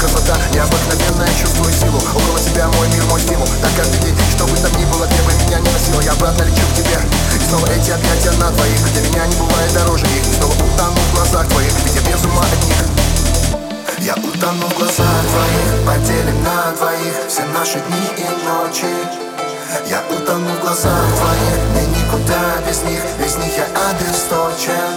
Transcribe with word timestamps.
красота. 0.00 0.36
Необыкновенная 0.52 1.28
Чувствую 1.38 1.72
силу. 1.72 1.98
Около 1.98 2.40
тебя 2.40 2.66
мой 2.68 2.88
мир, 2.88 3.04
мой 3.04 3.20
стимул. 3.20 3.46
Так 3.60 3.70
каждый 3.76 4.00
день, 4.00 4.16
что 4.32 4.46
бы 4.46 4.56
там 4.56 4.72
ни 4.80 4.84
было 4.86 5.06
Где 5.06 5.20
бы 5.22 5.32
меня 5.44 5.60
не 5.60 5.70
носило, 5.70 6.00
я 6.00 6.12
обратно 6.12 6.42
лечу 6.44 6.64
к 6.72 6.74
тебе. 6.74 6.98
И 7.36 7.38
снова 7.44 7.66
эти 7.66 7.90
объятия 7.90 8.32
на 8.40 8.50
двоих. 8.50 8.80
Для 8.92 9.02
меня 9.02 9.26
не 9.26 9.36
бывает 9.36 9.72
дороже. 9.74 10.06
Их 10.06 10.26
И 10.26 10.34
снова 10.34 10.52
утону 10.52 10.96
в 10.96 11.14
глазах 11.14 11.48
твоих. 11.48 11.72
Ведь 11.84 11.94
я 11.94 12.00
без 12.00 12.24
ума 12.24 12.42
от 12.42 12.64
них. 12.64 12.80
Я 14.00 14.14
утону 14.14 14.66
в 14.66 14.78
глазах 14.78 15.20
твоих, 15.28 15.86
поделим 15.86 16.42
на 16.42 16.72
двоих. 16.72 17.14
Все 17.28 17.44
наши 17.52 17.78
дни 17.80 18.06
и 18.16 18.26
ночи. 18.48 18.88
Я 19.86 20.02
утону 20.10 20.48
в 20.56 20.60
глазах 20.60 21.04
твоих, 21.16 21.60
мне 21.72 21.86
никуда 22.00 22.40
без 22.66 22.82
них. 22.82 23.02
Без 23.18 23.36
них 23.36 23.52
я 23.56 23.66
обесточен 23.90 24.89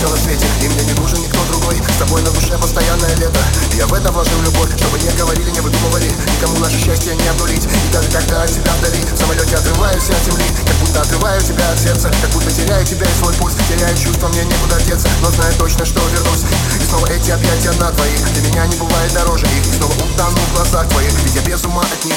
все 0.00 0.08
на 0.08 0.16
свете. 0.16 0.46
И 0.62 0.68
мне 0.68 0.82
не 0.84 0.94
нужен 0.94 1.20
никто 1.20 1.38
другой 1.52 1.76
С 1.76 1.98
тобой 1.98 2.22
на 2.22 2.30
душе 2.30 2.56
постоянное 2.56 3.14
лето. 3.16 3.38
Я 3.76 3.86
в 3.86 3.92
это 3.92 4.10
вложил 4.10 4.40
любовь 4.40 4.72
Чтобы 4.76 4.98
не 4.98 5.10
говорили, 5.12 5.50
не 5.50 5.60
выдумывали. 5.60 6.10
Никому 6.38 6.58
наше 6.58 6.80
счастье 6.80 7.14
не 7.14 7.28
обнулить. 7.28 7.64
И 7.64 7.92
даже 7.92 8.08
когда 8.08 8.42
от 8.42 8.50
тебя 8.50 8.72
вдали 8.80 9.04
В 9.04 9.18
самолете 9.18 9.56
отрываюсь 9.56 10.08
от 10.08 10.24
земли. 10.24 10.44
Как 10.64 10.76
будто 10.76 11.00
отрываю 11.02 11.40
тебя 11.42 11.70
от 11.70 11.78
сердца 11.78 12.10
Как 12.22 12.30
будто 12.30 12.50
теряю 12.50 12.86
тебя 12.86 13.04
и 13.04 13.14
свой 13.20 13.34
пульс 13.34 13.54
Теряю 13.68 13.96
чувство, 13.96 14.28
мне 14.28 14.44
некуда 14.44 14.80
деться 14.80 15.08
Но 15.20 15.30
знаю 15.30 15.52
точно, 15.58 15.84
что 15.84 16.00
вернусь. 16.08 16.48
И 16.80 16.84
снова 16.84 17.06
эти 17.06 17.30
объятия 17.30 17.72
на 17.72 17.90
твоих. 17.92 18.24
Для 18.32 18.42
меня 18.48 18.66
не 18.66 18.76
бывает 18.76 19.12
дороже. 19.12 19.44
Их 19.52 19.66
И 19.66 19.76
снова 19.76 19.92
утону 19.92 20.40
в 20.40 20.54
глазах 20.54 20.88
твоих. 20.88 21.12
Ведь 21.12 21.34
я 21.34 21.42
без 21.42 21.62
ума 21.64 21.82
от 21.82 22.04
них. 22.06 22.16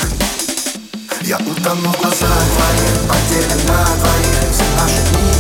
Я 1.24 1.36
утону 1.36 1.92
в 1.92 2.00
глазах 2.00 2.44
твоих, 2.56 2.96
поделим 3.08 3.68
на 3.68 3.84
двоих 3.96 4.52
Все 4.52 4.64
наши 4.78 5.02
дни 5.12 5.33